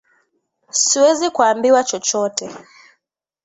Siwezi 0.69 1.29
kuambiwa 1.29 1.83
chochote 1.83 2.55